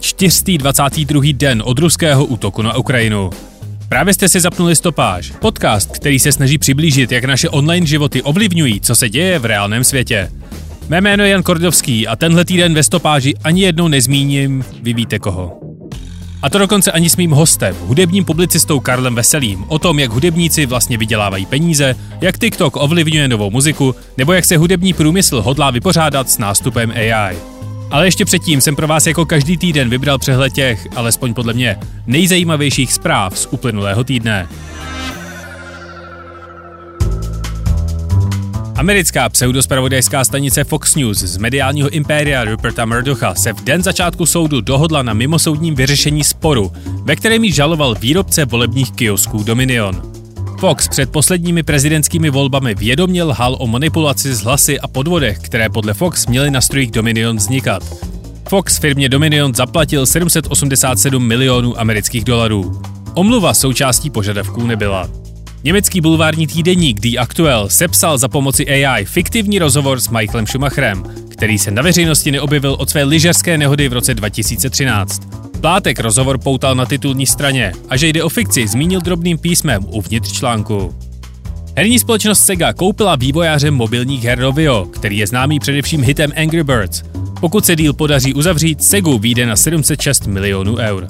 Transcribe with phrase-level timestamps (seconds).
[0.00, 1.22] 422.
[1.32, 3.30] den od ruského útoku na Ukrajinu.
[3.88, 8.80] Právě jste si zapnuli stopáž, podcast, který se snaží přiblížit, jak naše online životy ovlivňují,
[8.80, 10.30] co se děje v reálném světě.
[10.88, 15.18] Mé jméno je Jan Kordovský a tenhle týden ve stopáži ani jednou nezmíním, vy víte
[15.18, 15.60] koho.
[16.42, 20.66] A to dokonce ani s mým hostem, hudebním publicistou Karlem Veselým, o tom, jak hudebníci
[20.66, 26.30] vlastně vydělávají peníze, jak TikTok ovlivňuje novou muziku, nebo jak se hudební průmysl hodlá vypořádat
[26.30, 27.36] s nástupem AI.
[27.90, 31.76] Ale ještě předtím jsem pro vás jako každý týden vybral přehled těch, alespoň podle mě,
[32.06, 34.48] nejzajímavějších zpráv z uplynulého týdne.
[38.76, 44.60] Americká pseudospravodajská stanice Fox News z mediálního impéria Ruperta Murdocha se v den začátku soudu
[44.60, 50.07] dohodla na mimosoudním vyřešení sporu, ve kterém ji žaloval výrobce volebních kiosků Dominion.
[50.58, 55.94] Fox před posledními prezidentskými volbami vědomě lhal o manipulaci s hlasy a podvodech, které podle
[55.94, 57.82] Fox měly na strojích Dominion vznikat.
[58.48, 62.82] Fox firmě Dominion zaplatil 787 milionů amerických dolarů.
[63.14, 65.10] Omluva součástí požadavků nebyla.
[65.64, 71.58] Německý bulvární týdeník The Actual sepsal za pomoci AI fiktivní rozhovor s Michaelem Schumacherem, který
[71.58, 75.47] se na veřejnosti neobjevil od své lyžařské nehody v roce 2013.
[75.60, 80.32] Plátek rozhovor poutal na titulní straně a že jde o fikci zmínil drobným písmem uvnitř
[80.32, 80.94] článku.
[81.76, 87.02] Herní společnost Sega koupila vývojáře mobilních her Rovio, který je známý především hitem Angry Birds.
[87.40, 91.06] Pokud se díl podaří uzavřít, Segu vyjde na 706 milionů eur.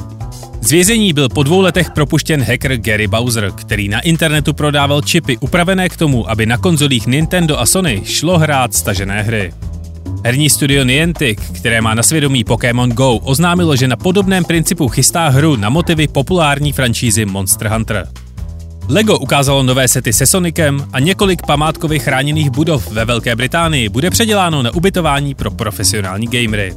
[0.61, 5.37] Z vězení byl po dvou letech propuštěn hacker Gary Bowser, který na internetu prodával čipy
[5.37, 9.53] upravené k tomu, aby na konzolích Nintendo a Sony šlo hrát stažené hry.
[10.25, 15.29] Herní studio Niantic, které má na svědomí Pokémon Go, oznámilo, že na podobném principu chystá
[15.29, 18.09] hru na motivy populární franšízy Monster Hunter.
[18.89, 24.11] Lego ukázalo nové sety se Sonicem a několik památkových chráněných budov ve Velké Británii bude
[24.11, 26.75] předěláno na ubytování pro profesionální gamery.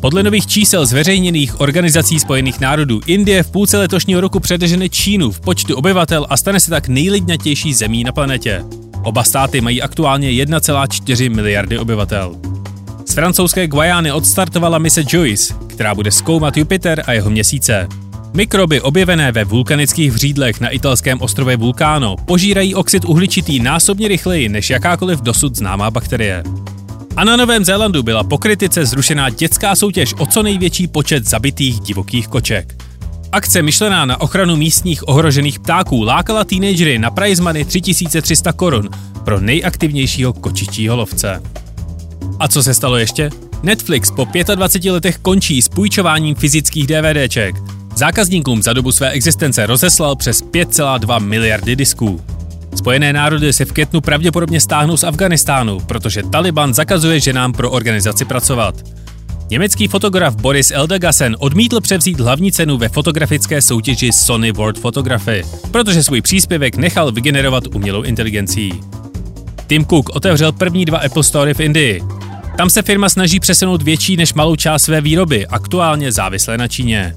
[0.00, 5.40] Podle nových čísel zveřejněných Organizací spojených národů Indie v půlce letošního roku předežene Čínu v
[5.40, 8.64] počtu obyvatel a stane se tak nejlidnatější zemí na planetě.
[9.02, 12.47] Oba státy mají aktuálně 1,4 miliardy obyvatel.
[13.18, 17.88] Francouzské Guajány odstartovala mise Joyce, která bude zkoumat Jupiter a jeho měsíce.
[18.34, 24.70] Mikroby objevené ve vulkanických vřídlech na italském ostrově Vulcano požírají oxid uhličitý násobně rychleji než
[24.70, 26.42] jakákoliv dosud známá bakterie.
[27.16, 31.80] A na Novém Zélandu byla po kritice zrušená dětská soutěž o co největší počet zabitých
[31.80, 32.74] divokých koček.
[33.32, 38.88] Akce myšlená na ochranu místních ohrožených ptáků lákala teenagery na prize money 3300 korun
[39.24, 41.42] pro nejaktivnějšího kočičího lovce.
[42.40, 43.30] A co se stalo ještě?
[43.62, 47.56] Netflix po 25 letech končí s půjčováním fyzických DVDček.
[47.96, 52.20] Zákazníkům za dobu své existence rozeslal přes 5,2 miliardy disků.
[52.76, 58.24] Spojené národy se v květnu pravděpodobně stáhnou z Afganistánu, protože Taliban zakazuje ženám pro organizaci
[58.24, 58.74] pracovat.
[59.50, 66.02] Německý fotograf Boris Eldagasen odmítl převzít hlavní cenu ve fotografické soutěži Sony World Photography, protože
[66.02, 68.72] svůj příspěvek nechal vygenerovat umělou inteligencí.
[69.66, 72.02] Tim Cook otevřel první dva Apple Store v Indii.
[72.58, 77.14] Tam se firma snaží přesunout větší než malou část své výroby, aktuálně závislé na Číně.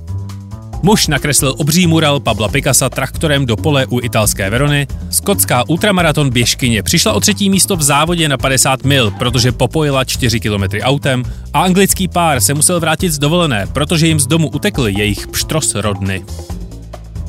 [0.83, 6.83] Muž nakreslil obří mural Pabla Picasa traktorem do pole u italské Verony, skotská ultramaraton běžkyně
[6.83, 11.61] přišla o třetí místo v závodě na 50 mil, protože popojila 4 kilometry autem a
[11.61, 16.25] anglický pár se musel vrátit z dovolené, protože jim z domu utekl jejich pštros rodny.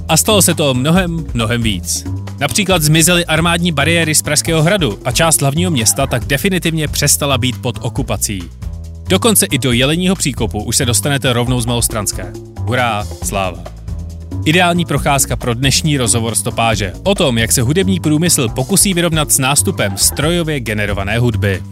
[0.08, 2.04] A stalo se to mnohem, mnohem víc.
[2.42, 7.62] Například zmizely armádní bariéry z Pražského hradu a část hlavního města tak definitivně přestala být
[7.62, 8.42] pod okupací.
[9.08, 12.32] Dokonce i do Jeleního příkopu už se dostanete rovnou z Malostranské.
[12.58, 13.58] Hurá, sláva.
[14.44, 19.38] Ideální procházka pro dnešní rozhovor stopáže o tom, jak se hudební průmysl pokusí vyrovnat s
[19.38, 21.62] nástupem strojově generované hudby.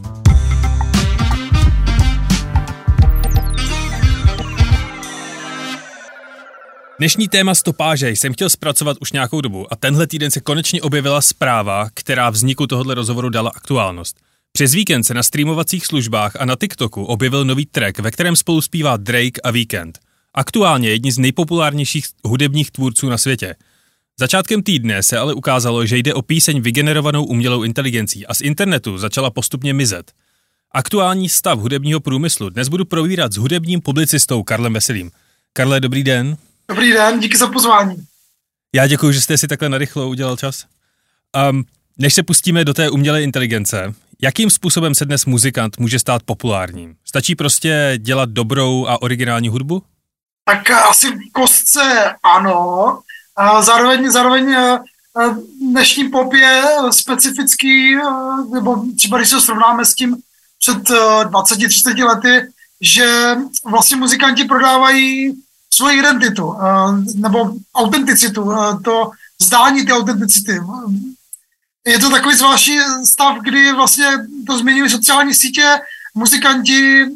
[7.00, 11.20] Dnešní téma stopáže jsem chtěl zpracovat už nějakou dobu a tenhle týden se konečně objevila
[11.20, 14.16] zpráva, která vzniku tohoto rozhovoru dala aktuálnost.
[14.52, 18.60] Přes víkend se na streamovacích službách a na TikToku objevil nový track, ve kterém spolu
[18.60, 19.98] zpívá Drake a Weekend.
[20.34, 23.54] Aktuálně jedni z nejpopulárnějších hudebních tvůrců na světě.
[24.18, 28.98] Začátkem týdne se ale ukázalo, že jde o píseň vygenerovanou umělou inteligencí a z internetu
[28.98, 30.12] začala postupně mizet.
[30.72, 35.10] Aktuální stav hudebního průmyslu dnes budu provírat s hudebním publicistou Karlem Veselým.
[35.52, 36.36] Karle, dobrý den.
[36.70, 37.96] Dobrý den, díky za pozvání.
[38.74, 40.64] Já děkuji, že jste si takhle narychlo udělal čas.
[41.50, 41.64] Um,
[41.98, 46.96] než se pustíme do té umělé inteligence, jakým způsobem se dnes muzikant může stát populárním?
[47.04, 49.82] Stačí prostě dělat dobrou a originální hudbu?
[50.44, 53.00] Tak asi v kostce ano.
[53.36, 54.56] A zároveň, zároveň
[55.70, 57.96] dnešní pop je specifický,
[58.52, 60.16] nebo třeba když se srovnáme s tím
[60.58, 63.36] před 20-30 lety, že
[63.70, 65.34] vlastně muzikanti prodávají
[65.80, 66.56] svoji identitu
[67.14, 68.52] nebo autenticitu,
[68.84, 69.10] to
[69.42, 70.60] zdání té autenticity.
[71.86, 72.78] Je to takový zvláštní
[73.08, 74.06] stav, kdy vlastně
[74.46, 75.80] to změnili sociální sítě,
[76.14, 77.06] muzikanti,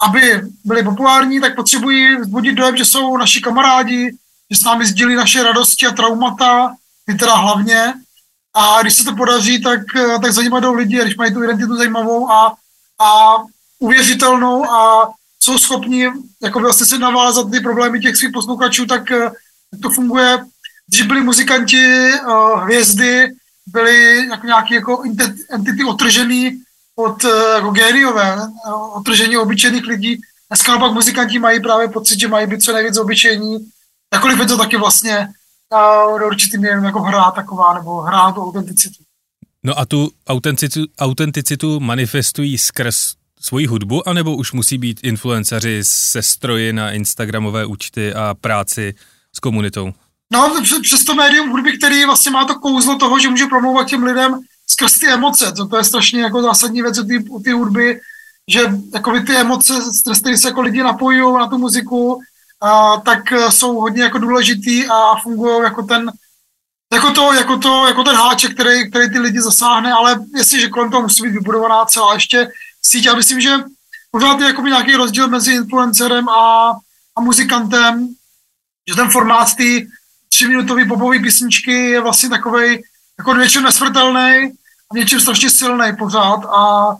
[0.00, 4.16] aby byli populární, tak potřebují vzbudit dojem, že jsou naši kamarádi,
[4.50, 6.74] že s námi sdílí naše radosti a traumata,
[7.06, 7.94] ty teda hlavně.
[8.54, 9.80] A když se to podaří, tak,
[10.22, 12.54] tak za nimi jdou lidi, když mají tu identitu zajímavou a,
[12.98, 13.36] a
[13.78, 15.08] uvěřitelnou a
[15.44, 16.08] jsou schopni
[16.42, 19.08] jako vlastně se navázat ty problémy těch svých posluchačů, tak,
[19.70, 20.38] tak to funguje.
[20.88, 23.28] Když byli muzikanti, uh, hvězdy,
[23.66, 25.02] byli jako nějaký jako
[25.50, 26.62] entity otržený
[26.96, 30.20] od uh, jako géniové, uh, otržení obyčejných lidí.
[30.48, 33.58] Dneska pak muzikanti mají právě pocit, že mají být co nejvíc obyčejní.
[34.14, 35.28] Jakkoliv je to taky vlastně
[36.18, 39.02] do určitý míry jako hra taková, nebo hra tu autenticitu.
[39.62, 43.14] No a tu autenticitu, autenticitu manifestují skrz
[43.44, 48.94] svoji hudbu, anebo už musí být influenceři se stroji na Instagramové účty a práci
[49.32, 49.92] s komunitou?
[50.32, 54.02] No, přes to médium hudby, který vlastně má to kouzlo toho, že může promlouvat těm
[54.02, 55.52] lidem skrz ty emoce.
[55.52, 56.98] To, to je strašně jako zásadní věc
[57.28, 58.00] u ty hudby,
[58.50, 58.60] že
[58.94, 62.20] jako ty emoce, stres, které se jako lidi napojují na tu muziku,
[62.60, 66.12] a, tak e, jsou hodně jako důležitý a fungují jako ten,
[66.92, 70.90] jako to, jako to, jako ten háček, který, který ty lidi zasáhne, ale jestliže kolem
[70.90, 72.48] toho musí být vybudovaná celá ještě
[72.86, 73.04] síť.
[73.04, 73.56] Já myslím, že
[74.10, 76.72] pořád je jako nějaký rozdíl mezi influencerem a,
[77.16, 78.08] a muzikantem,
[78.88, 79.88] že ten formát ty
[80.28, 82.82] třiminutový popový písničky je vlastně takový
[83.18, 84.52] jako něčím nesmrtelný
[84.90, 86.94] a něčím strašně silný pořád a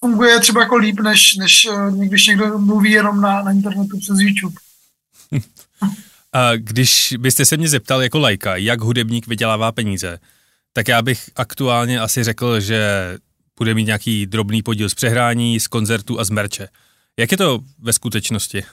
[0.00, 4.18] funguje třeba jako líp, než, než eh, když někdo mluví jenom na, na internetu přes
[4.18, 4.56] YouTube.
[6.32, 10.18] A když byste se mě zeptal jako lajka, jak hudebník vydělává peníze,
[10.72, 12.82] tak já bych aktuálně asi řekl, že
[13.58, 16.68] bude mít nějaký drobný podíl z přehrání, z koncertů a z merče.
[17.18, 18.64] Jak je to ve skutečnosti?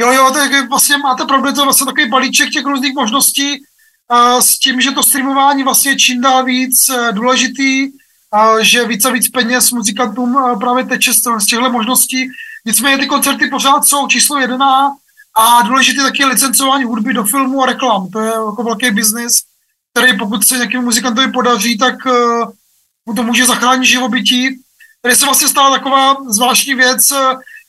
[0.00, 4.40] Jo, jo, tak vlastně máte pravdu, to je vlastně takový balíček těch různých možností uh,
[4.40, 9.10] s tím, že to streamování vlastně čím dál víc uh, důležitý, uh, že víc a
[9.10, 12.30] víc peněz muzikantům uh, právě teče z, těchto možností.
[12.66, 14.96] Nicméně ty koncerty pořád jsou číslo jedna
[15.36, 18.08] a důležité taky je licencování hudby do filmu a reklam.
[18.10, 19.32] To je jako velký biznis,
[19.94, 22.12] který pokud se nějakému muzikantovi podaří, tak uh,
[23.08, 24.60] mu to může zachránit živobytí.
[25.02, 27.00] Tady se vlastně stala taková zvláštní věc,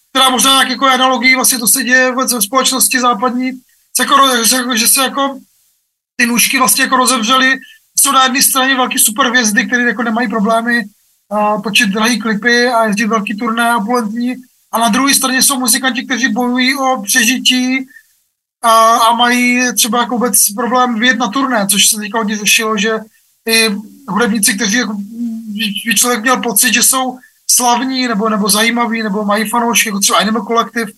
[0.09, 3.51] která možná nějak jako analogii, vlastně to se děje vůbec ve společnosti západní,
[3.95, 4.15] se jako,
[4.45, 5.39] že, že se jako
[6.15, 7.59] ty nůžky vlastně jako rozevřely,
[7.97, 10.83] jsou na jedné straně velký superhvězdy, které jako nemají problémy
[11.30, 14.36] uh, točit drahý klipy a jezdit velký turné a bulentní,
[14.71, 17.88] a na druhé straně jsou muzikanti, kteří bojují o přežití
[18.62, 22.77] a, a mají třeba jako vůbec problém vyjet na turné, což se teďka hodně řešilo,
[22.77, 23.00] že
[23.47, 23.69] i
[24.07, 24.97] hudebníci, kteří jako,
[25.86, 27.18] by člověk měl pocit, že jsou
[27.52, 30.92] slavní nebo, nebo zajímaví, nebo mají fanoušky, jako třeba Animal Collective,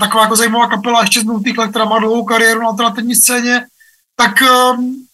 [0.00, 3.66] taková jako zajímavá kapela ještě z Multicle, která má dlouhou kariéru na alternativní scéně,
[4.16, 4.32] tak
[4.74, 5.06] um,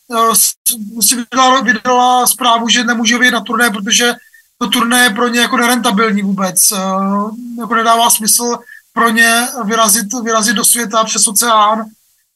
[1.00, 4.14] si vydala, vydala zprávu, že nemůže vyjet na turné, protože
[4.58, 6.72] to turné je pro ně jako nerentabilní vůbec.
[6.72, 8.58] Uh, jako nedává smysl
[8.92, 11.84] pro ně vyrazit, vyrazit do světa přes oceán,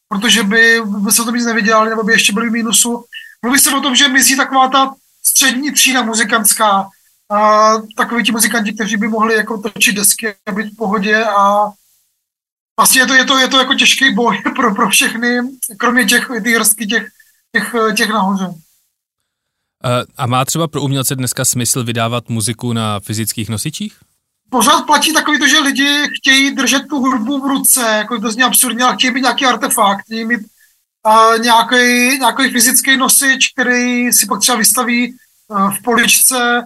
[0.09, 3.05] protože by, by se to nic nevydělali, nebo by ještě byli v mínusu.
[3.41, 4.93] Mluví se o tom, že mizí taková ta
[5.39, 6.89] střední třída muzikantská,
[7.31, 11.69] a takový ti muzikanti, kteří by mohli jako točit desky a být v pohodě a
[12.79, 15.39] vlastně je to, je to, je to jako těžký boj pro, pro všechny,
[15.77, 17.07] kromě těch, těch hrstky těch,
[17.55, 18.53] těch, těch nahoře.
[20.17, 23.97] A má třeba pro umělce dneska smysl vydávat muziku na fyzických nosičích?
[24.49, 28.43] Pořád platí takový to, že lidi chtějí držet tu hudbu v ruce, jako to zní
[28.43, 30.39] absurdně, ale chtějí mít nějaký artefakt, chtějí mít
[31.07, 35.15] uh, nějaký, nějaký fyzický nosič, který si pak třeba vystaví
[35.49, 36.61] v poličce,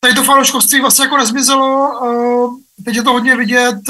[0.00, 2.60] tady to fanouškovství vlastně jako nezmizelo.
[2.84, 3.80] Teď je to hodně vidět,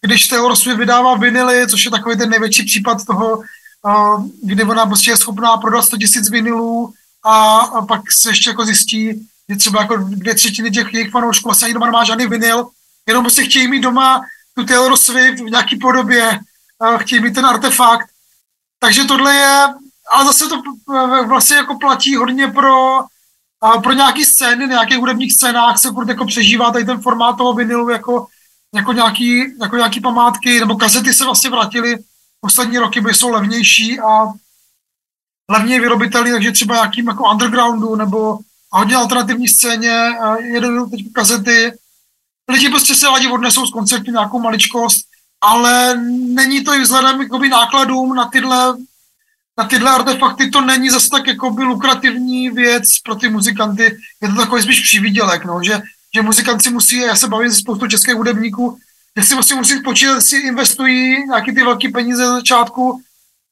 [0.00, 3.42] když Taylor Swift vydává vinily, což je takový ten největší případ toho,
[4.42, 6.92] kdy ona prostě je schopná prodat 100 tisíc vinylů
[7.24, 11.48] a, a pak se ještě jako zjistí, že třeba jako dvě třetiny těch jejich fanoušků
[11.48, 12.68] vlastně ani doma nemá žádný vinyl,
[13.08, 14.22] jenom prostě chtějí mít doma
[14.54, 16.38] tu Taylor Swift v nějaký podobě,
[16.98, 18.06] chtějí mít ten artefakt.
[18.80, 19.66] Takže tohle je,
[20.12, 20.62] ale zase to
[21.26, 23.00] vlastně jako platí hodně pro
[23.64, 27.36] a pro nějaký scény, na nějakých hudebních scénách se furt jako přežívá tady ten formát
[27.36, 28.26] toho vinilu jako,
[28.74, 31.96] jako, nějaký, jako nějaký památky, nebo kazety se vlastně vrátily
[32.40, 34.32] poslední roky by jsou levnější a
[35.50, 38.38] levněji vyrobitelný, takže třeba nějakým jako undergroundu nebo
[38.70, 41.72] hodně alternativní scéně, jedou teď kazety.
[42.50, 45.06] Lidi prostě se rádi odnesou z koncertu nějakou maličkost,
[45.40, 45.96] ale
[46.34, 48.76] není to i vzhledem jakoby, nákladům na tyhle,
[49.58, 54.34] na tyhle artefakty, to není zase tak jakoby, lukrativní věc pro ty muzikanty, je to
[54.34, 55.82] takový spíš přivídělek, no, že,
[56.14, 58.78] že muzikanti musí, já se bavím se spoustu českých hudebníků,
[59.18, 63.02] že si vlastně musí počítat, si investují nějaký ty velké peníze za začátku,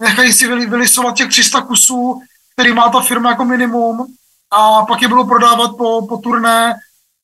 [0.02, 2.20] nechají si vylisovat těch 300 kusů,
[2.52, 4.06] který má ta firma jako minimum
[4.50, 6.74] a pak je budou prodávat po, po turné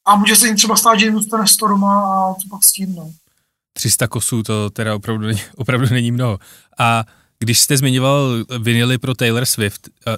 [0.06, 2.72] a může se jim třeba stát, že jim zůstane z doma a co pak s
[2.72, 3.10] tím, no.
[3.72, 6.38] 300 kusů to teda opravdu, opravdu není mnoho.
[6.78, 7.04] A
[7.38, 10.16] když jste zmiňoval vinily pro Taylor Swift, eh,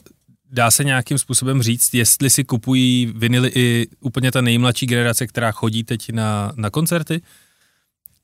[0.52, 5.52] dá se nějakým způsobem říct, jestli si kupují vinily i úplně ta nejmladší generace, která
[5.52, 7.22] chodí teď na, na koncerty?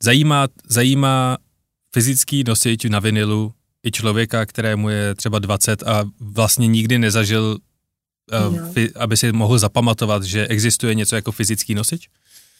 [0.02, 1.36] Zajímá, zajímá
[1.92, 3.52] fyzický nosič na vinilu
[3.86, 7.58] i člověka, kterému je třeba 20 a vlastně nikdy nezažil,
[8.72, 12.08] fi, aby si mohl zapamatovat, že existuje něco jako fyzický nosič?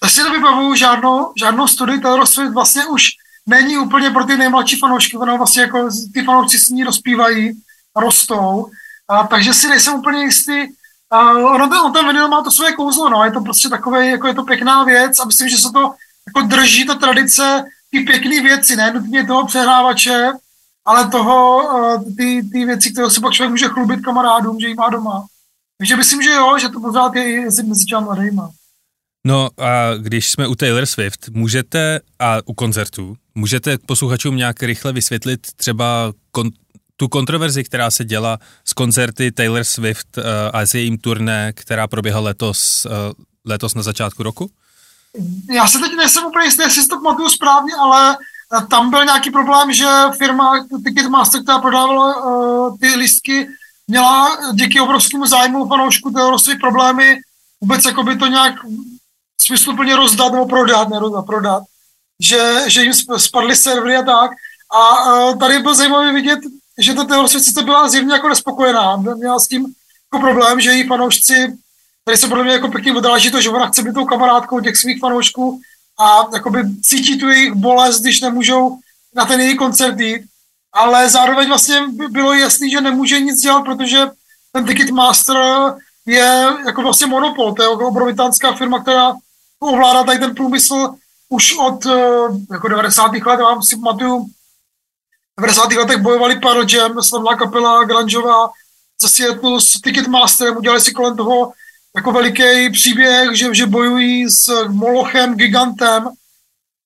[0.02, 3.09] Já si nevybavuju žádnou, žádnou studii, Taylor Swift vlastně už
[3.47, 7.62] není úplně pro ty nejmladší fanoušky, ono vlastně jako ty fanoušci s ní rozpívají,
[7.97, 8.67] rostou,
[9.09, 10.67] a, takže si nejsem úplně jistý,
[11.11, 14.07] a, ono ten, on ten vinyl má to své kouzlo, no, je to prostě takové,
[14.07, 15.95] jako je to pěkná věc a myslím, že se to
[16.29, 20.33] jako drží ta tradice ty pěkné věci, ne nutně toho přehrávače,
[20.87, 21.62] ale toho,
[22.17, 25.26] ty, ty věci, které si pak člověk může chlubit kamarádům, že jí má doma.
[25.79, 28.50] Takže myslím, že jo, že to pořád je mezi těma mladýma.
[29.26, 34.92] No a když jsme u Taylor Swift, můžete, a u koncertů, můžete posluchačům nějak rychle
[34.92, 36.50] vysvětlit třeba kon,
[36.97, 41.88] tu kontroverzi, která se děla z koncerty Taylor Swift uh, a s jejím turné, která
[41.88, 42.92] proběhla letos, uh,
[43.45, 44.50] letos na začátku roku?
[45.54, 48.16] Já se teď nejsem úplně jistý, jestli si to pamatuju správně, ale
[48.71, 49.87] tam byl nějaký problém, že
[50.18, 53.49] firma Ticketmaster, která prodávala uh, ty listky,
[53.88, 57.21] měla díky obrovskému zájmu fanoušku Taylor Swift problémy
[57.61, 58.54] vůbec jako by to nějak
[59.40, 61.62] smysluplně rozdat nebo prodat, ne rozdat, prodat,
[62.21, 64.31] že, že jim spadly servery a tak.
[64.73, 66.38] A uh, tady byl zajímavý vidět,
[66.78, 69.75] že ta sice byla zjevně jako nespokojená, měla s tím
[70.12, 71.57] jako problém, že její fanoušci,
[72.05, 74.76] tady se podle mě jako pěkně odráží to, že ona chce být tou kamarádkou těch
[74.76, 75.61] svých fanoušků
[75.99, 78.78] a jakoby cítí tu jejich bolest, když nemůžou
[79.14, 80.23] na ten její koncert jít,
[80.73, 83.99] ale zároveň vlastně bylo jasný, že nemůže nic dělat, protože
[84.52, 85.37] ten Ticketmaster
[86.07, 89.14] je jako vlastně monopol, to je obrovitánská firma, která
[89.61, 90.95] ovládá tady ten průmysl
[91.29, 93.13] už od eh, jako 90.
[93.13, 94.27] let, já si pamatuju,
[95.37, 95.73] v 90.
[95.73, 98.51] letech bojovali Pearl Jam, slavná kapela Grangeová
[99.01, 101.53] ze Seattle s Ticketmasterem, udělali si kolem toho
[101.97, 106.09] jako veliký příběh, že, že bojují s Molochem, gigantem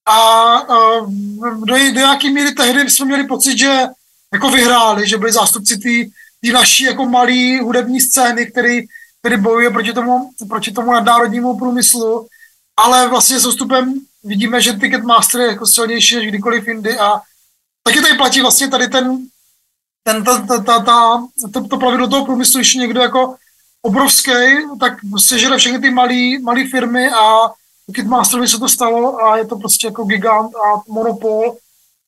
[0.07, 0.21] a,
[0.57, 1.01] a
[1.41, 3.83] do, do nějaké míry tehdy jsme měli pocit, že
[4.33, 5.79] jako vyhráli, že byli zástupci
[6.43, 8.83] té naší jako malé hudební scény, který,
[9.21, 12.27] který bojuje proti tomu, proti tomu nadnárodnímu průmyslu
[12.81, 13.95] ale vlastně s odstupem
[14.25, 17.21] vidíme, že Ticketmaster je jako silnější než kdykoliv jindy a
[17.83, 19.19] taky tady platí vlastně tady ten,
[20.03, 23.37] ten ta, ta, ta, ta, to, to pravidlo toho průmyslu, když někdo jako
[23.83, 24.33] obrovský,
[24.81, 25.91] tak sežere všechny ty
[26.43, 27.51] malé firmy a
[27.87, 31.57] Ticketmasterovi se to stalo a je to prostě jako gigant a monopol.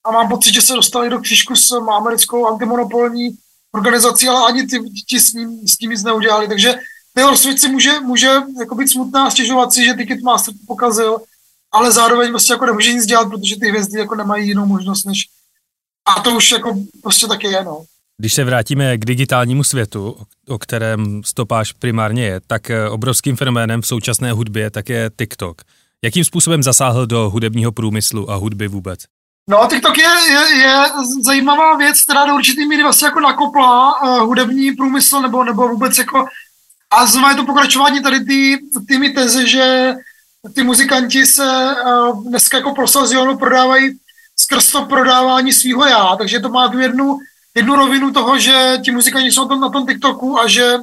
[0.04, 3.36] A mám pocit, že se dostali do křížku s americkou antimonopolní
[3.74, 6.74] organizací, ale ani ty, ti s, ním, s tím nic neudělali, takže
[7.14, 11.18] Taylor Swift si může, může jako být smutná, stěžovat si, že Ticketmaster to pokazil,
[11.72, 15.18] ale zároveň prostě jako nemůže nic dělat, protože ty hvězdy jako nemají jinou možnost, než
[16.16, 17.84] a to už jako prostě taky je, no.
[18.20, 20.16] Když se vrátíme k digitálnímu světu,
[20.48, 25.62] o kterém stopáž primárně je, tak eh, obrovským fenoménem v současné hudbě tak je TikTok.
[26.04, 29.00] Jakým způsobem zasáhl do hudebního průmyslu a hudby vůbec?
[29.50, 30.76] No, TikTok je, je, je
[31.24, 35.98] zajímavá věc, která do určitý míry vlastně jako nakopla uh, hudební průmysl nebo, nebo vůbec
[35.98, 36.24] jako
[36.92, 38.58] a znovu je to pokračování tady ty,
[38.88, 39.94] tými teze, že
[40.54, 43.98] ty muzikanti se uh, dneska jako prosazionu prodávají
[44.36, 47.18] skrz to prodávání svého já, takže to má tu jednu,
[47.56, 50.76] jednu rovinu toho, že ti muzikanti jsou tam na tom TikToku a že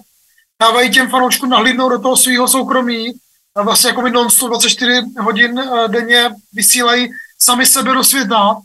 [0.62, 3.14] dávají těm fanouškům nahlídnout do toho svého soukromí
[3.58, 8.56] a vlastně jako non 24 hodin uh, denně vysílají sami sebe do světa.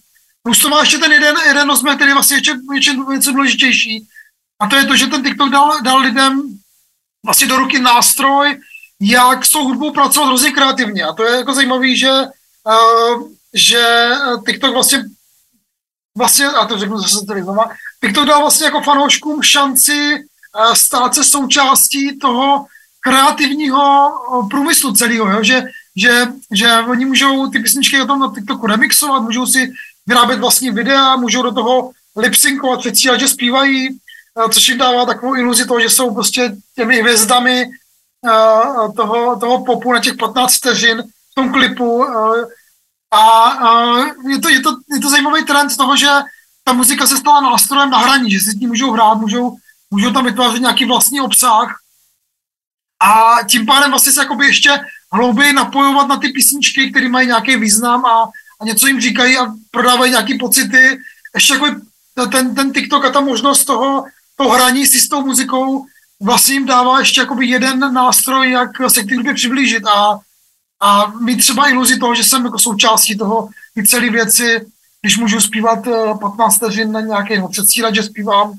[0.42, 2.36] Plus to má ještě ten jeden, jeden rozměr, který je vlastně
[2.74, 4.06] ještě něco důležitější.
[4.60, 6.42] A to je to, že ten TikTok dal, dal lidem
[7.24, 8.60] vlastně do ruky nástroj,
[9.00, 11.04] jak s tou hudbou pracovat hrozně kreativně.
[11.04, 14.10] A to je jako zajímavé, že, uh, že
[14.46, 15.04] TikTok vlastně
[16.18, 17.64] vlastně, a to řeknu zase tady znova,
[18.04, 22.66] TikTok dal vlastně jako fanouškům šanci uh, stát se součástí toho
[23.00, 25.42] kreativního uh, průmyslu celého, jo?
[25.42, 25.62] Že,
[25.96, 29.72] že, že oni můžou ty písničky na tom na TikToku remixovat, můžou si
[30.06, 33.88] vyrábět vlastní videa, můžou do toho lipsynkovat, předstírat, že zpívají,
[34.52, 37.70] což jim dává takovou iluzi toho, že jsou prostě těmi hvězdami
[38.96, 42.06] toho, toho popu na těch 15 vteřin v tom klipu.
[43.10, 43.58] A
[44.28, 46.08] je, to, je, to, je to zajímavý trend toho, že
[46.64, 49.56] ta muzika se stala nástrojem na hraní, že si s tím můžou hrát, můžou,
[49.90, 51.80] můžou tam vytvářet nějaký vlastní obsah
[53.02, 54.80] a tím pádem vlastně se jakoby ještě
[55.12, 59.52] hlouběji napojovat na ty písničky, které mají nějaký význam a, a něco jim říkají a
[59.70, 60.98] prodávají nějaké pocity.
[61.34, 61.66] Ještě jako
[62.32, 64.04] ten, ten TikTok a ta možnost toho,
[64.36, 65.86] toho hraní si s tou muzikou
[66.22, 70.18] vlastně jim dává ještě jakoby jeden nástroj, jak se k té přiblížit a,
[70.80, 74.66] a mít třeba iluzi toho, že jsem jako součástí toho, ty celé věci,
[75.00, 75.78] když můžu zpívat
[76.20, 78.54] 15 eh, vteřin na nějaký, nebo předstírat, že zpívám,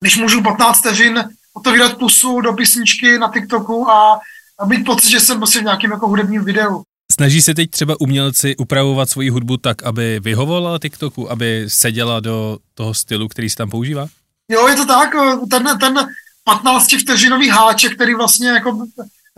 [0.00, 4.20] když můžu 15 vteřin otevírat pusu do písničky na TikToku a,
[4.58, 6.82] a mít pocit, že jsem prostě v nějakém jako hudebním videu.
[7.12, 12.58] Snaží se teď třeba umělci upravovat svoji hudbu tak, aby vyhovovala TikToku, aby seděla do
[12.74, 14.08] toho stylu, který se tam používá?
[14.48, 15.14] Jo, je to tak.
[15.50, 16.08] Ten, ten
[16.44, 18.86] 15 vteřinový háček, který vlastně jako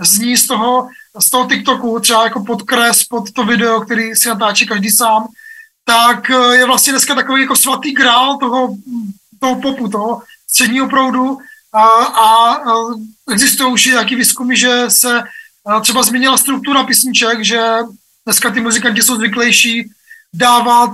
[0.00, 4.66] zní z toho, z toho TikToku, třeba jako podkres pod to video, který si natáčí
[4.66, 5.26] každý sám,
[5.84, 8.76] tak je vlastně dneska takový jako svatý grál toho,
[9.40, 11.38] toho popu, toho středního proudu,
[11.72, 12.56] a, a
[13.30, 15.22] existují už nějaké výzkumy, že se
[15.82, 17.60] třeba změnila struktura písniček, že
[18.24, 19.90] dneska ty muzikanti jsou zvyklejší
[20.34, 20.90] dávat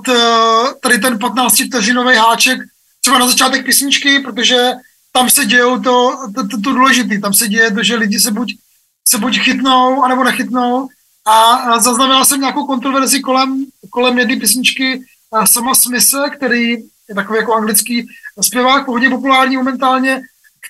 [0.83, 2.59] tady ten 15 vteřinový háček
[3.03, 4.71] třeba na začátek písničky, protože
[5.13, 8.31] tam se dějou to, to, to, to důležité, tam se děje to, že lidi se
[8.31, 8.55] buď,
[9.09, 10.89] se buď chytnou, anebo nechytnou.
[11.27, 15.05] A zaznamenal jsem nějakou kontroverzi kolem, kolem jedné písničky
[15.45, 16.71] Sama Smise, který
[17.09, 18.07] je takový jako anglický
[18.41, 20.23] zpěvák, hodně populární momentálně,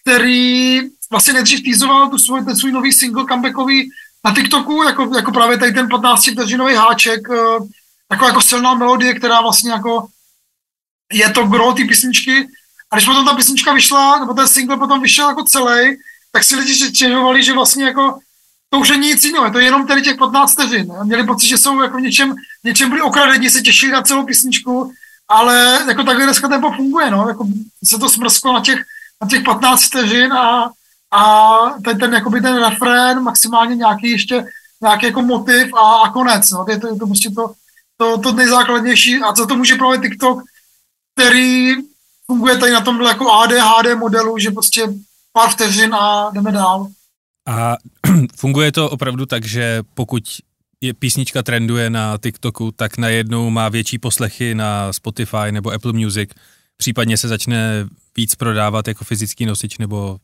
[0.02, 3.90] který vlastně nejdřív týzoval tu svůj, ten svůj nový single comebackový
[4.24, 7.20] na TikToku, jako, jako právě tady ten 15 vteřinový háček,
[8.10, 10.06] jako, jako silná melodie, která vlastně jako
[11.12, 12.48] je to gro té písničky.
[12.90, 15.96] A když potom ta písnička vyšla, nebo ten single potom vyšel jako celý,
[16.32, 18.18] tak si lidi stěžovali, že vlastně jako
[18.70, 20.92] to už není nic jiného, je to jenom tady těch 15 vteřin.
[21.02, 22.34] Měli pocit, že jsou jako v něčem,
[22.64, 24.92] něčem byli okradeni, se těšili na celou písničku,
[25.28, 27.46] ale jako takhle dneska tempo funguje, no, jako
[27.84, 28.84] se to smrsklo na těch
[29.22, 30.70] na těch 15 vteřin a,
[31.10, 34.44] a ten, ten, jakoby ten refrén, maximálně nějaký ještě
[34.82, 36.50] nějaký jako motiv a, a konec.
[36.50, 36.64] No.
[36.68, 37.52] Je to, je to prostě to,
[37.96, 39.18] to, to nejzákladnější.
[39.18, 40.42] A co to může právě TikTok,
[41.14, 41.74] který
[42.26, 44.88] funguje tady na tomhle jako ADHD modelu, že prostě
[45.32, 46.86] pár vteřin a jdeme dál.
[47.46, 47.76] A
[48.36, 50.22] funguje to opravdu tak, že pokud
[50.80, 56.30] je písnička trenduje na TikToku, tak najednou má větší poslechy na Spotify nebo Apple Music,
[56.76, 60.18] případně se začne víc prodávat jako fyzický nosič, nebo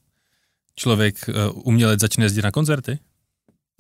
[0.76, 2.98] člověk, uh, umělec začne jezdit na koncerty?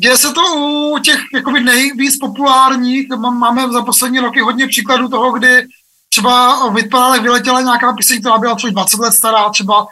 [0.00, 5.32] Děje se to u těch jakoby nejvíc populárních, máme za poslední roky hodně příkladů toho,
[5.32, 5.66] kdy
[6.18, 9.86] třeba vypadala, vyletěla nějaká píseň, která byla třeba 20 let stará, třeba,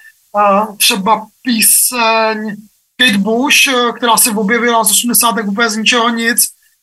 [0.78, 2.56] třeba píseň
[2.98, 5.48] Kate Bush, eh, která se objevila z 80.
[5.48, 6.40] úplně z ničeho nic,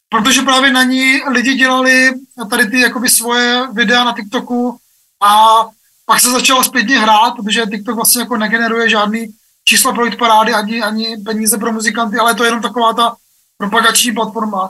[0.09, 2.13] protože právě na ní lidi dělali
[2.49, 4.77] tady ty jakoby svoje videa na TikToku
[5.23, 5.65] a
[6.05, 9.27] pak se začalo zpětně hrát, protože TikTok vlastně jako negeneruje žádný
[9.65, 13.15] čísla pro parády ani, ani peníze pro muzikanty, ale je to jenom taková ta
[13.57, 14.69] propagační platforma.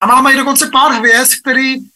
[0.00, 1.95] A máme i dokonce pár hvězd, který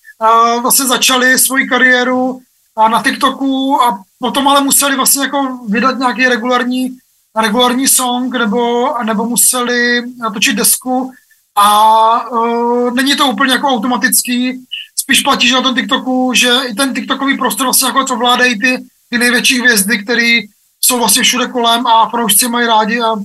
[0.61, 6.29] vlastně začali svoji kariéru uh, na TikToku a potom ale museli vlastně jako vydat nějaký
[6.29, 6.99] regulární,
[7.43, 11.13] regulární song nebo, nebo museli natočit desku.
[11.57, 14.65] A uh, není to úplně jako automatický,
[14.97, 18.61] spíš platí, že na tom TikToku, že i ten TikTokový prostor vlastně jako co vládají
[18.61, 20.41] ty, ty největší hvězdy, které
[20.81, 23.17] jsou vlastně všude kolem a fanoušci mají rádi a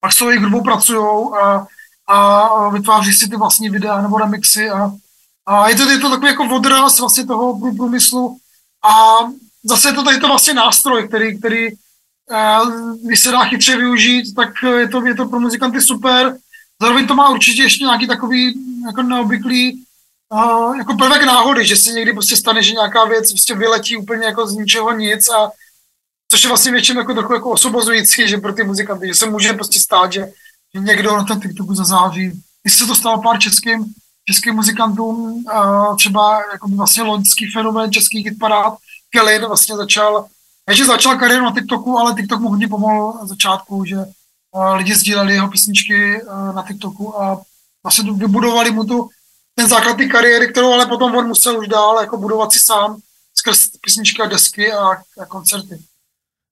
[0.00, 1.66] pak s jejich hudbou pracují a,
[2.06, 4.90] a vytváří si ty vlastní videa nebo remixy a,
[5.46, 8.38] a je, to, je to takový jako odraz vlastně toho průmyslu
[8.84, 9.18] a
[9.64, 11.68] zase je to tady to vlastně nástroj, který, který
[12.32, 12.58] eh,
[13.02, 16.36] když se dá chytře využít, tak je to, je to pro muzikanty super.
[16.82, 18.54] Zároveň to má určitě ještě nějaký takový
[18.86, 19.84] jako neobvyklý
[20.32, 24.26] uh, jako prvek náhody, že se někdy prostě stane, že nějaká věc prostě vyletí úplně
[24.26, 25.50] jako z ničeho nic a
[26.30, 29.52] což je vlastně většinou jako takový jako osobozující, že pro ty muzikanty, že se může
[29.52, 30.32] prostě stát, že,
[30.74, 32.42] že někdo na ten TikToku zazáří.
[32.62, 33.94] Když se to stalo pár českým,
[34.28, 35.44] českým muzikantům,
[35.98, 38.74] třeba jako vlastně loňský fenomén český hitparád,
[39.10, 40.26] Kelly vlastně začal,
[40.68, 43.96] ne, že začal kariéru na TikToku, ale TikTok mu hodně pomohl na začátku, že
[44.74, 46.20] lidi sdíleli jeho písničky
[46.54, 47.40] na TikToku a
[47.82, 49.08] vlastně vybudovali mu tu
[49.54, 52.96] ten základ kariéry, kterou ale potom on musel už dál jako budovat si sám
[53.34, 54.90] skrz písničky a desky a,
[55.22, 55.78] a koncerty.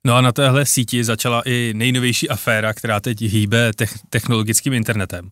[0.06, 3.72] No a na téhle síti začala i nejnovější aféra, která teď hýbe
[4.10, 5.30] technologickým internetem.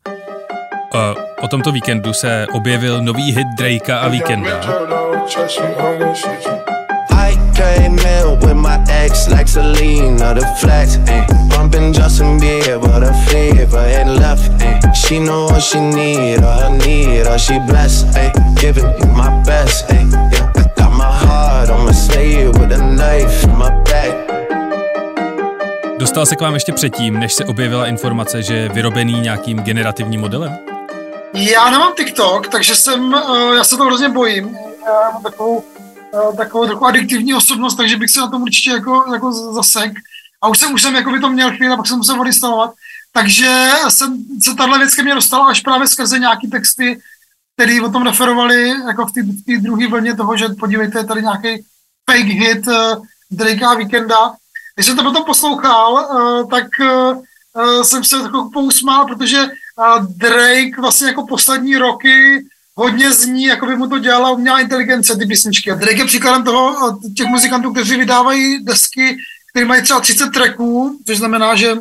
[1.43, 4.61] O tomto víkendu se objevil nový hit Drakea a Weekenda.
[7.55, 10.97] came in with my ex like Selena, the flex.
[11.49, 14.51] Bumping Justin Bieber, the fever and left.
[14.95, 18.07] She know what she need, all I need, all she blessed.
[18.61, 19.85] Giving you my best.
[19.91, 24.13] Yeah, I got my heart on my sleeve with a knife in my back.
[25.99, 30.21] Dostal se k vám ještě předtím, než se objevila informace, že je vyrobený nějakým generativním
[30.21, 30.72] modelem?
[31.35, 34.57] Já nemám TikTok, takže jsem, uh, já se to hrozně bojím.
[34.87, 35.65] Já mám takovou
[36.15, 39.93] Eh, takovou trochu adiktivní osobnost, takže bych se na tom určitě jako, jako zasek.
[40.43, 42.73] A už jsem, už jsem jako by to měl chvíli, a pak jsem musel odinstalovat.
[43.13, 47.01] Takže jsem, se tahle věc ke mně dostala až právě skrze nějaký texty,
[47.55, 49.23] který o tom referovali jako v té
[49.59, 51.65] druhé vlně toho, že podívejte, je tady nějaký
[52.11, 54.35] fake hit uh, Drakea Weekenda.
[54.75, 59.45] Když jsem to potom poslouchal, uh, tak uh, jsem se trochu pousmál, protože
[59.77, 65.17] uh, Drake vlastně jako poslední roky hodně zní, jako by mu to dělala umělá inteligence,
[65.17, 65.71] ty písničky.
[65.71, 69.17] A Drake je příkladem toho, těch muzikantů, kteří vydávají desky,
[69.53, 71.77] které mají třeba 30 tracků, což znamená, že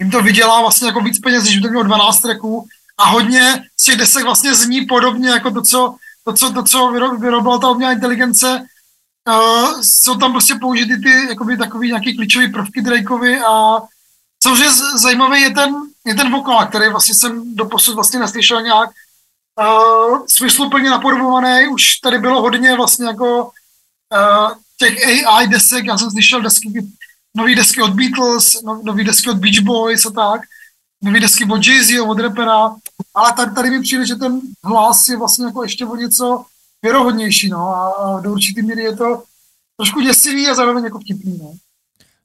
[0.00, 2.66] jim to vydělá vlastně jako víc peněz, když by to mělo 12 tracků
[2.98, 6.92] a hodně z těch desek vlastně zní podobně jako to, co, to, co, to, co
[7.18, 8.66] vyrobila ta umělá inteligence.
[9.28, 13.82] Uh, jsou tam prostě použity ty jakoby, takový nějaký klíčový prvky Drakeovi a
[14.42, 15.74] samozřejmě zajímavý je ten,
[16.06, 18.90] je ten vokál, který vlastně jsem doposud vlastně neslyšel nějak,
[19.60, 21.68] uh, smysluplně napodobovaný.
[21.68, 26.86] Už tady bylo hodně vlastně jako uh, těch AI desek, já jsem slyšel desky,
[27.36, 30.40] nový desky od Beatles, no, nový desky od Beach Boys a tak,
[31.02, 32.76] nový desky od Jay-Z, od rapera,
[33.14, 36.44] ale tady, tady mi přijde, že ten hlas je vlastně jako ještě o něco
[36.82, 39.22] věrohodnější, no, a, a do určitý míry je to
[39.76, 41.52] trošku děsivý a zároveň jako vtipný, no.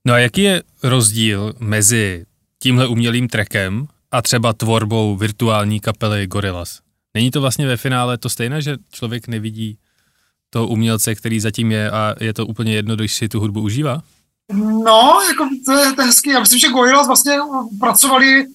[0.05, 2.25] No a jaký je rozdíl mezi
[2.65, 6.79] tímhle umělým trackem a třeba tvorbou virtuální kapely Gorillaz?
[7.13, 9.77] Není to vlastně ve finále to stejné, že člověk nevidí
[10.49, 14.01] toho umělce, který zatím je a je to úplně jedno, když si tu hudbu užívá?
[14.83, 16.29] No, jako to je, to je hezký.
[16.29, 17.33] Já myslím, že Gorillaz vlastně
[17.79, 18.45] pracovali,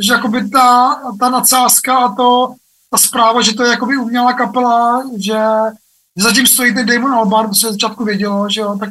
[0.00, 2.54] že jakoby ta, ta nadsázka a to,
[2.90, 5.38] ta zpráva, že to je jakoby umělá kapela, že,
[6.18, 8.90] zatím stojí ten Damon Albarn, se začátku vědělo, že jo, tak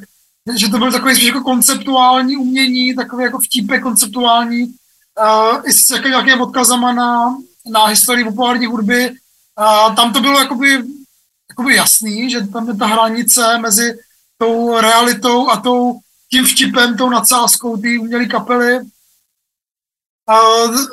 [0.55, 5.89] že to byl takový spíš jako konceptuální umění, takový jako vtípek konceptuální, uh, i s
[5.89, 7.37] jako nějakými odkazama na,
[7.71, 9.15] na historii populární hudby,
[9.57, 10.83] a tam to bylo jakoby,
[11.49, 13.99] jakoby jasný, že tam je ta hranice mezi
[14.37, 15.99] tou realitou a tou,
[16.29, 18.79] tím vtipem, tou nadsázkou, ty umělé kapely.
[20.29, 20.37] A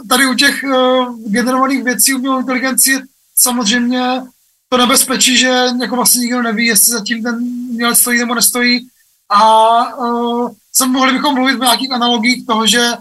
[0.08, 3.02] tady u těch uh, generovaných věcí umělou inteligenci
[3.34, 4.22] samozřejmě
[4.68, 7.34] to nebezpečí, že jako vlastně nikdo neví, jestli zatím ten
[7.70, 8.88] umělec stojí nebo nestojí.
[9.30, 12.92] A uh, sem mohli bychom mluvit o nějakých analogiích toho, že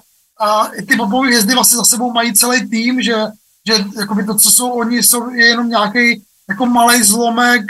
[0.42, 3.16] uh, ty popové hvězdy vlastně za sebou mají celý tým, že
[3.68, 7.66] že jakoby to, co jsou oni, jsou, je jenom nějaký jako malý zlomek.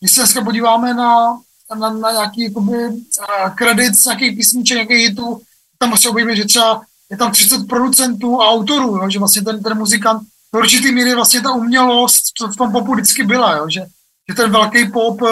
[0.00, 1.40] Když se dneska podíváme na,
[1.78, 5.40] na, na nějaký jakoby, uh, kredit z nějakých písniček, nějakých hitů,
[5.78, 9.62] tam prostě objevíme, že třeba je tam 30 producentů a autorů, jo, že vlastně ten,
[9.62, 10.22] ten muzikant
[10.54, 13.80] do určitý míry vlastně ta umělost v tom popu vždycky byla, jo, že,
[14.28, 15.22] že ten velký pop,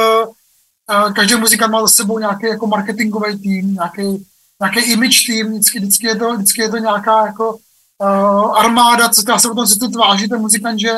[1.14, 4.27] každý muzikant má za sebou nějaký jako marketingový tým, nějaký,
[4.61, 7.59] nějaký image tým, vždycky, vždycky, je to, vždycky je to nějaká jako
[7.99, 10.92] uh, armáda, co já se potom si to tváří, ten muzikant, že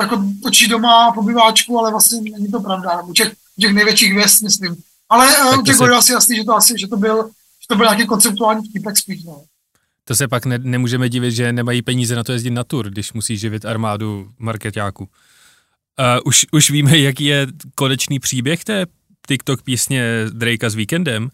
[0.00, 3.02] jako točí doma po biváčku, ale vlastně není to pravda.
[3.02, 4.76] U těch, u těch největších hvězd, myslím.
[5.08, 5.84] Ale uh, u těch se...
[5.84, 7.16] asi jasný, že to asi, že to byl,
[7.60, 9.42] že to byl nějaký konceptuální vtipek spíš, no.
[10.04, 13.12] To se pak ne, nemůžeme divit, že nemají peníze na to jezdit na tur, když
[13.12, 15.04] musí živit armádu marketáků.
[15.04, 18.86] Uh, už, už víme, jaký je konečný příběh té
[19.28, 21.30] TikTok písně Drakea s Weekendem.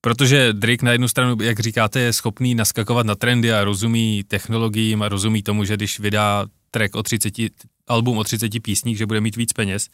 [0.00, 5.02] Protože Drake na jednu stranu, jak říkáte, je schopný naskakovat na trendy a rozumí technologiím
[5.02, 7.34] a rozumí tomu, že když vydá track o 30,
[7.86, 9.88] album o 30 písních, že bude mít víc peněz,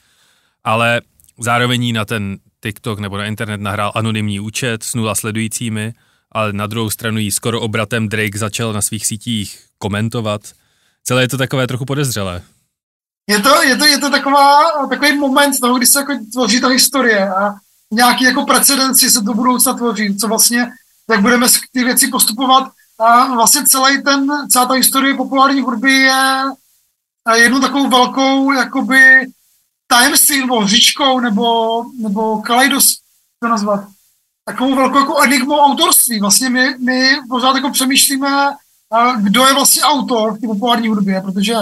[0.64, 1.00] ale
[1.38, 5.92] zároveň na ten TikTok nebo na internet nahrál anonymní účet s nula sledujícími,
[6.33, 10.52] ale na druhou stranu jí skoro obratem Drake začal na svých sítích komentovat.
[11.02, 12.42] Celé je to takové trochu podezřelé.
[13.26, 16.68] Je to, je to, je to taková, takový moment toho, kdy se jako tvoří ta
[16.68, 17.54] historie a
[17.90, 20.72] nějaký jako precedenci se do budoucna tvoří, co vlastně,
[21.10, 22.72] jak budeme ty věci postupovat.
[22.98, 26.44] A vlastně celý ten, celá ta historie populární hudby je
[27.34, 29.26] jednou takovou velkou jakoby
[29.87, 32.84] tajemství nebo hřičkou nebo, nebo kaleidos,
[33.42, 33.84] to nazvat,
[34.44, 36.20] takovou velkou jako enigmou autorství.
[36.20, 38.50] Vlastně my, my pořád jako přemýšlíme,
[39.20, 41.54] kdo je vlastně autor v té populární hudbě, protože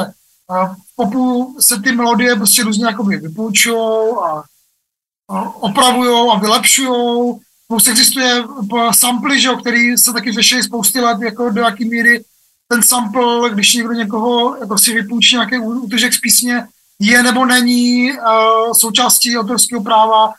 [0.66, 4.42] v popu se ty melodie prostě různě jakoby vypůjčují a
[5.54, 7.34] opravují a vylepšují.
[7.68, 8.44] Plus existuje
[8.98, 12.24] samply, že, který se taky řeší spousty let, jako do jaký míry
[12.68, 16.66] ten sample, když někdo někoho jako si vypůjčí nějaký útržek z písně,
[16.98, 20.32] je nebo není uh, součástí autorského práva.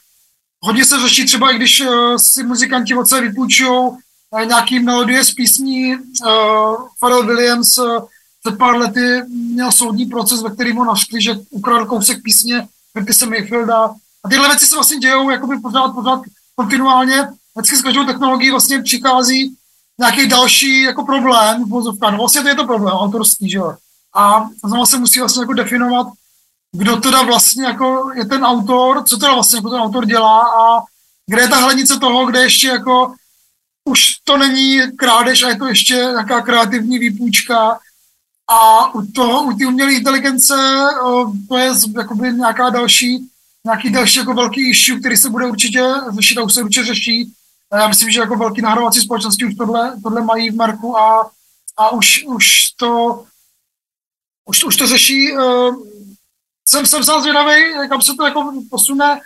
[0.64, 5.24] Hodně se řeší třeba, i když uh, si muzikanti od sebe vypůjčují uh, nějaký melodie
[5.24, 5.96] z písní.
[5.96, 8.06] Uh, Pharrell Williams uh,
[8.44, 13.26] před pár lety měl soudní proces, ve kterém ho našli, že ukradl kousek písně Curtise
[13.26, 13.96] Mayfielda.
[14.24, 16.22] A tyhle věci se vlastně dějou jakoby pořád, pořád
[16.56, 17.28] kontinuálně.
[17.56, 19.56] Vždycky s každou technologií vlastně přichází
[20.00, 22.12] nějaký další jako problém v vozovkách.
[22.12, 23.76] No vlastně to je to problém autorský, že jo.
[24.16, 26.08] A znamená se musí vlastně jako definovat,
[26.72, 30.84] kdo teda vlastně jako je ten autor, co teda vlastně jako ten autor dělá a
[31.30, 33.14] kde je ta hranice toho, kde ještě jako
[33.90, 37.80] už to není krádež a je to ještě nějaká kreativní výpůjčka
[38.48, 40.54] a u toho, u té umělé inteligence
[41.50, 43.30] to je jakoby nějaká další,
[43.66, 45.84] nějaký další jako velký issue, který se bude určitě
[46.16, 47.34] řešit a už se určitě řeší.
[47.74, 51.30] Já myslím, že jako velký nahrávací společnosti už tohle, tohle mají v Merku a,
[51.78, 53.24] a už, už to
[54.46, 55.32] už, už to řeší.
[55.32, 55.76] Uh,
[56.68, 59.22] jsem, jsem sám zvědavý, kam se to jako posune,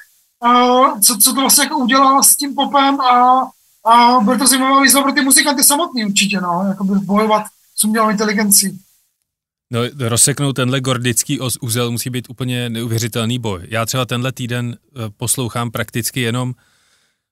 [0.45, 3.47] uh, co, co to vlastně jako udělá s tím popem a,
[3.85, 7.43] a bude to zajímavá výzva pro ty muzikanty samotný určitě, no, jako bojovat
[7.75, 8.79] s umělou inteligencí.
[9.71, 13.67] No, rozseknout tenhle gordický úzel musí být úplně neuvěřitelný boj.
[13.69, 16.55] Já třeba tenhle týden eh, poslouchám prakticky jenom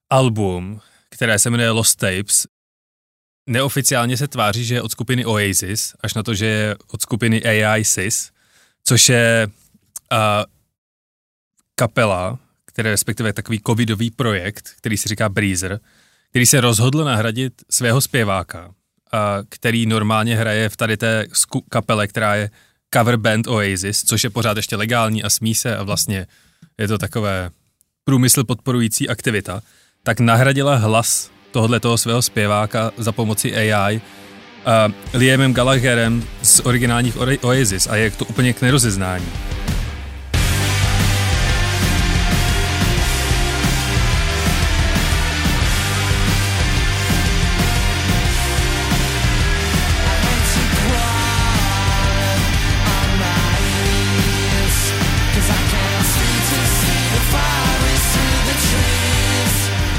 [0.09, 2.47] album, které se jmenuje Lost Tapes.
[3.49, 7.43] Neoficiálně se tváří, že je od skupiny Oasis, až na to, že je od skupiny
[7.43, 8.31] AI SIS,
[8.83, 9.47] což je
[10.11, 10.17] uh,
[11.75, 15.79] kapela, které respektive takový covidový projekt, který se říká Breezer,
[16.29, 18.73] který se rozhodl nahradit svého zpěváka,
[19.49, 21.25] který normálně hraje v tady té
[21.69, 22.49] kapele, která je
[22.93, 26.27] cover band Oasis, což je pořád ještě legální a smí se a vlastně
[26.77, 27.49] je to takové
[28.03, 29.61] průmysl podporující aktivita,
[30.03, 37.17] tak nahradila hlas tohohle toho svého zpěváka za pomoci AI uh, Liamem Gallagherem z originálních
[37.41, 39.54] Oasis a je to úplně k nerozeznání.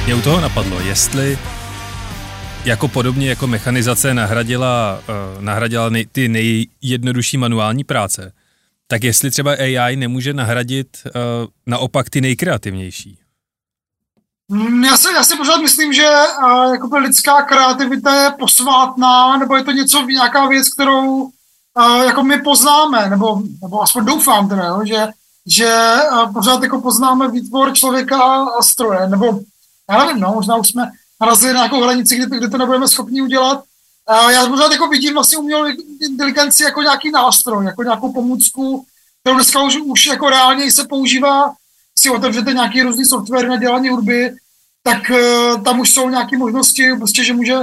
[0.07, 1.39] Mě u toho napadlo, jestli
[2.65, 8.33] jako podobně jako mechanizace nahradila, uh, nahradila nej, ty nejjednodušší manuální práce,
[8.87, 11.13] tak jestli třeba AI nemůže nahradit uh,
[11.67, 13.19] naopak ty nejkreativnější?
[14.49, 16.09] Mm, já si, já si pořád myslím, že
[16.43, 22.23] uh, jako lidská kreativita je posvátná, nebo je to něco, nějaká věc, kterou uh, jako
[22.23, 25.07] my poznáme, nebo, nebo aspoň doufám teda, že,
[25.47, 28.19] že uh, pořád jako poznáme výtvor člověka
[28.59, 29.41] a stroje, nebo
[29.91, 33.23] já nevím, no, možná už jsme narazili na nějakou hranici, kde, kde to nebudeme schopni
[33.23, 33.65] udělat.
[34.07, 35.65] A já možná jako vidím vlastně umělou
[36.01, 38.85] inteligenci jako nějaký nástroj, jako nějakou pomůcku,
[39.21, 41.55] kterou dneska už, už jako reálně se používá,
[41.99, 44.37] si otevřete nějaký různý software na dělání hudby,
[44.83, 47.55] tak uh, tam už jsou nějaké možnosti, prostě, že může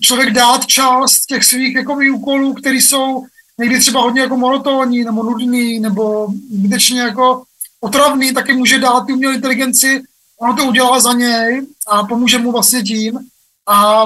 [0.00, 3.26] člověk dát část těch svých jako úkolů, které jsou
[3.58, 7.42] někdy třeba hodně jako monotónní nebo nudný nebo zbytečně jako
[7.80, 10.02] otravný, taky může dát umělé inteligenci
[10.42, 13.18] ono to udělá za něj a pomůže mu vlastně tím.
[13.68, 14.02] A,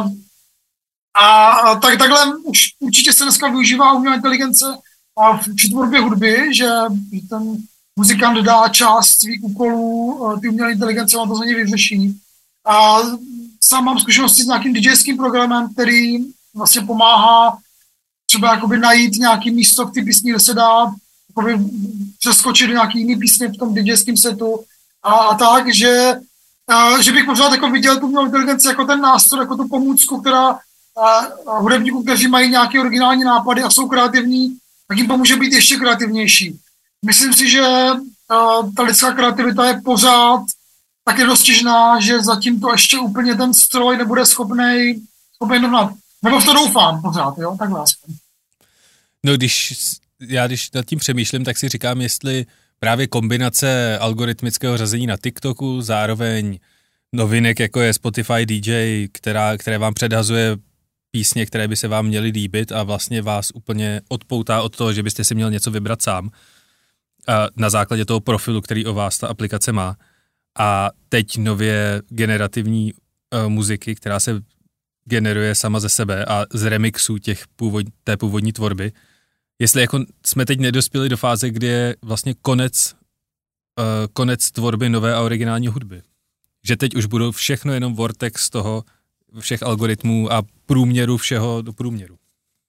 [1.14, 4.64] a tak, takhle už určitě se dneska využívá umělá inteligence
[5.18, 6.68] a v tvorbě hudby, že
[7.28, 7.56] ten
[7.98, 12.20] muzikant dá část svých úkolů, ty umělé inteligence on to za něj vyřeší.
[12.66, 12.98] A
[13.60, 16.16] sám mám zkušenosti s nějakým DJským programem, který
[16.54, 17.58] vlastně pomáhá
[18.26, 20.94] třeba jakoby najít nějaký místo v té písni, kde se dá
[22.18, 24.64] přeskočit do nějaký jiný písně v tom DJském setu
[25.06, 26.14] a, a tak, že,
[26.68, 30.48] a, že bych pořád jako viděl tu inteligenci jako ten nástroj, jako tu pomůcku, která
[30.48, 31.08] a,
[31.46, 34.56] a hudebníků, kteří mají nějaké originální nápady a jsou kreativní,
[34.88, 36.60] tak jim pomůže být ještě kreativnější.
[37.04, 37.96] Myslím si, že a,
[38.76, 40.42] ta lidská kreativita je pořád
[41.08, 45.92] tak je dostižná, že zatím to ještě úplně ten stroj nebude schopný schopný dohnat.
[46.22, 48.14] Nebo v to doufám pořád, jo, takhle aspoň.
[49.24, 49.74] No když
[50.20, 52.46] já když nad tím přemýšlím, tak si říkám, jestli
[52.78, 56.58] právě kombinace algoritmického řazení na TikToku, zároveň
[57.12, 60.56] novinek, jako je Spotify DJ, která, které vám předhazuje
[61.10, 65.02] písně, které by se vám měly líbit a vlastně vás úplně odpoutá od toho, že
[65.02, 66.30] byste si měl něco vybrat sám
[67.28, 69.96] a na základě toho profilu, který o vás ta aplikace má.
[70.58, 74.40] A teď nově generativní uh, muziky, která se
[75.04, 78.92] generuje sama ze sebe a z remixů těch původ, té původní tvorby,
[79.58, 82.94] jestli jako jsme teď nedospěli do fáze, kdy je vlastně konec,
[83.78, 86.02] uh, konec tvorby nové a originální hudby.
[86.64, 88.84] Že teď už budou všechno jenom vortex toho,
[89.40, 92.16] všech algoritmů a průměru všeho do průměru.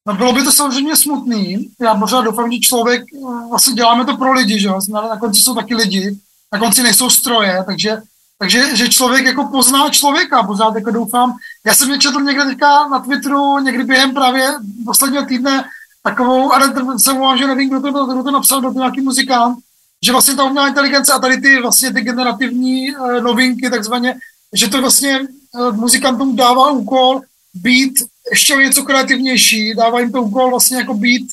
[0.08, 1.70] No bylo by to samozřejmě smutný.
[1.82, 5.56] Já pořád doufám, že člověk, eh, vlastně děláme to pro lidi, že na konci jsou
[5.56, 6.20] taky lidi,
[6.54, 7.98] na konci nejsou stroje, takže,
[8.40, 11.36] takže že člověk jako pozná člověka, pořád jako doufám.
[11.66, 14.54] Já jsem mě četl někde teďka na Twitteru, někdy během právě
[14.86, 15.66] posledního týdne,
[16.04, 19.58] takovou, ale se mluvám, že nevím, kdo to, kdo to napsal, kdo to nějaký muzikant,
[20.06, 24.16] že vlastně ta umělá inteligence a tady ty vlastně ty generativní uh, novinky takzvaně,
[24.54, 27.22] že to vlastně uh, muzikantům dává úkol
[27.54, 31.32] být ještě něco kreativnější, dává jim to úkol vlastně jako být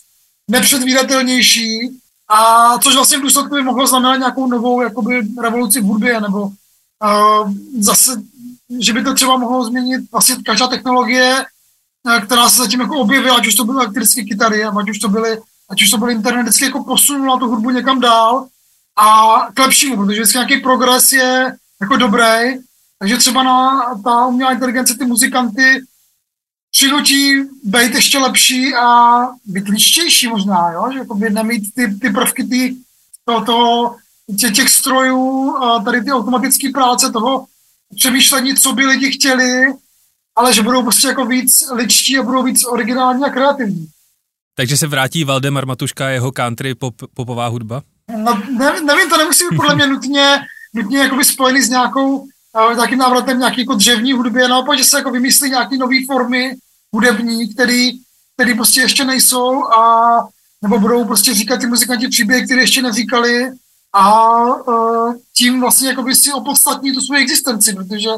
[0.50, 6.20] nepředvídatelnější, a což vlastně v důsledku by mohlo znamenat nějakou novou jakoby, revoluci v hudbě,
[6.20, 8.22] nebo uh, zase,
[8.78, 11.44] že by to třeba mohlo změnit vlastně každá technologie,
[12.24, 15.38] která se zatím jako objevila, ať už to byly elektrické kytary, ať už to byly,
[15.70, 18.46] ať už to byly internet, vždycky jako posunula tu hudbu někam dál
[18.96, 22.60] a k lepšímu, protože vždycky nějaký progres je jako dobrý,
[22.98, 25.84] takže třeba na ta umělá inteligence ty muzikanty
[26.70, 30.88] přinutí být ještě lepší a být lištější možná, jo?
[30.92, 32.76] že jako by nemít ty, ty prvky ty,
[33.24, 33.96] to, to,
[34.38, 37.46] tě, těch strojů, tady ty automatické práce, toho
[37.96, 39.72] přemýšlení, co by lidi chtěli,
[40.36, 43.88] ale že budou prostě jako víc ličtí a budou víc originální a kreativní.
[44.56, 47.82] Takže se vrátí Valdemar Matuška a jeho country pop, popová hudba?
[48.16, 50.40] No, ne, nevím, to nemusí být podle mě nutně,
[50.74, 54.96] nutně jakoby spojený s nějakou, uh, nějakým návratem nějaký jako dřevní hudby, naopak, že se
[54.96, 56.56] jako vymyslí nějaké nové formy
[56.92, 57.92] hudební, který,
[58.34, 60.28] který prostě ještě nejsou a
[60.62, 63.50] nebo budou prostě říkat ty muzikanti příběhy, které ještě neříkali
[63.92, 68.08] a uh, tím vlastně jakoby si opodstatní tu svou existenci, protože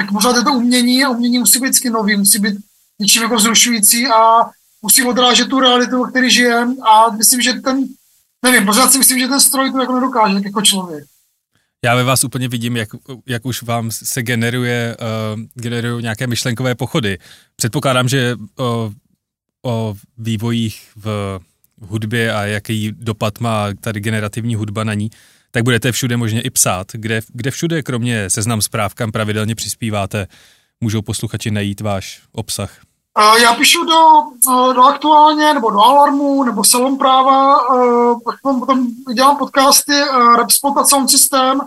[0.00, 2.58] tak pořád je to umění a umění musí být vždycky nový, musí být
[2.98, 4.40] něčím jako zrušující a
[4.82, 7.84] musí odrážet tu realitu, o který žijeme a myslím, že ten,
[8.44, 11.04] nevím, pořád si myslím, že ten stroj to jako nedokáže, tak jako člověk.
[11.84, 12.88] Já ve vás úplně vidím, jak,
[13.26, 14.96] jak už vám se generuje,
[15.34, 17.18] uh, generují nějaké myšlenkové pochody.
[17.56, 18.92] Předpokládám, že o,
[19.64, 21.40] o vývojích v
[21.80, 25.10] hudbě a jaký dopad má tady generativní hudba na ní,
[25.50, 26.86] tak budete všude možně i psát.
[26.92, 30.26] Kde, kde všude, kromě seznam zpráv, kam pravidelně přispíváte,
[30.80, 32.78] můžou posluchači najít váš obsah?
[33.42, 34.22] Já píšu do,
[34.72, 37.58] do aktuálně, nebo do Alarmu, nebo Salon práva,
[38.24, 39.92] potom, potom dělám podcasty
[40.38, 41.60] Repspot a Sound System.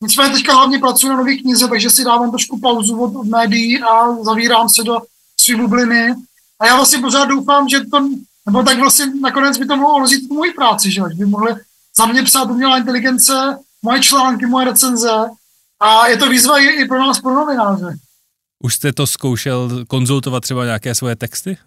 [0.00, 3.82] Nicméně teďka hlavně pracuji na nových knize, takže si dávám trošku pauzu od, od médií
[3.82, 5.00] a zavírám se do
[5.40, 6.14] své bubliny.
[6.60, 8.08] A já vlastně pořád doufám, že to,
[8.46, 11.54] nebo tak vlastně nakonec by to mohlo rozjít moji práci, že by mohli
[11.96, 15.10] za mě psát umělá inteligence, moje články, moje recenze
[15.80, 17.98] a je to výzva i, i pro nás, pro novináře.
[18.64, 21.58] Už jste to zkoušel konzultovat třeba nějaké svoje texty?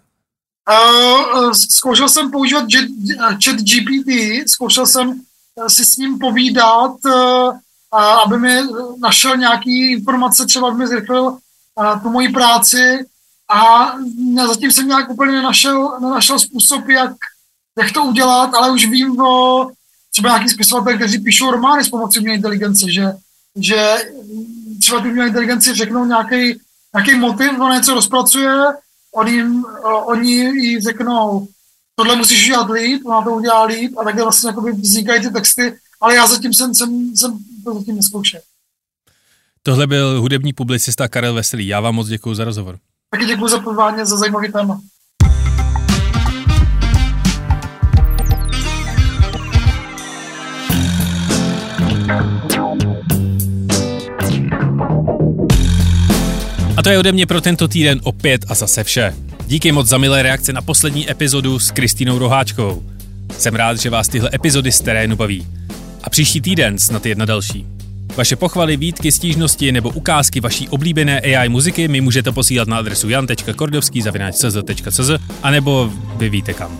[0.70, 2.64] Uh, zkoušel jsem používat
[3.44, 4.10] chat GPT,
[4.48, 5.20] zkoušel jsem
[5.68, 7.58] si s ním povídat, uh,
[8.24, 8.60] aby mi
[9.00, 13.06] našel nějaký informace, třeba aby mi zrychlil uh, tu moji práci
[13.54, 13.92] a
[14.46, 17.12] zatím jsem nějak úplně nenašel, nenašel způsob, jak,
[17.78, 19.70] jak to udělat, ale už vím o
[20.16, 23.12] třeba nějaký spisovatel, kteří píšou romány s pomocí umělé inteligence, že,
[23.56, 23.96] že
[24.80, 26.60] třeba ty umělé inteligenci řeknou nějaký,
[26.94, 28.52] nějaký motiv, on něco rozpracuje,
[29.14, 29.64] on jim,
[30.06, 31.48] oni jí řeknou,
[31.94, 36.14] tohle musíš udělat líp, ona to udělá líp a takhle vlastně vznikají ty texty, ale
[36.14, 38.40] já zatím jsem, jsem, jsem to zatím neskoušel.
[39.62, 41.66] Tohle byl hudební publicista Karel Veselý.
[41.66, 42.78] Já vám moc děkuji za rozhovor.
[43.10, 44.80] Taky děkuji za pozvání, za zajímavý téma.
[56.86, 59.14] To je ode mě pro tento týden opět a zase vše.
[59.46, 62.82] Díky moc za milé reakce na poslední epizodu s Kristýnou Roháčkou.
[63.38, 65.46] Jsem rád, že vás tyhle epizody z terénu baví.
[66.02, 67.66] A příští týden snad jedna další.
[68.16, 73.08] Vaše pochvaly, výtky, stížnosti nebo ukázky vaší oblíbené AI muziky mi můžete posílat na adresu
[73.08, 75.10] jan.kordovský.cz
[75.42, 76.78] a nebo vy víte kam.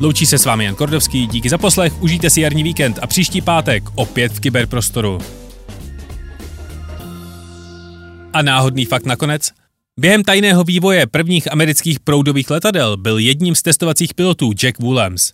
[0.00, 3.40] Loučí se s vámi Jan Kordovský, díky za poslech, užijte si jarní víkend a příští
[3.40, 5.18] pátek opět v kyberprostoru.
[8.36, 9.50] A náhodný fakt nakonec?
[10.00, 15.32] Během tajného vývoje prvních amerických proudových letadel byl jedním z testovacích pilotů Jack Woolems.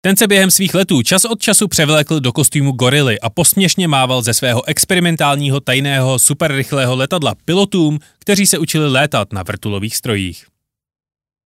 [0.00, 4.22] Ten se během svých letů čas od času převlékl do kostýmu gorily a posměšně mával
[4.22, 10.46] ze svého experimentálního tajného superrychlého letadla pilotům, kteří se učili létat na vrtulových strojích.